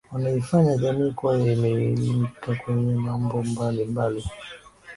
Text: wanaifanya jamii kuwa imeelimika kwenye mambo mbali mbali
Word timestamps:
wanaifanya 0.11 0.77
jamii 0.77 1.11
kuwa 1.11 1.39
imeelimika 1.39 2.55
kwenye 2.55 2.93
mambo 2.95 3.43
mbali 3.43 3.85
mbali 3.85 4.23